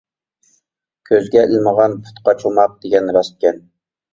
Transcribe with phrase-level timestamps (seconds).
[1.09, 3.63] «كۆزگە ئىلمىغان پۇتقا چوماق» دېگەن راستكەن.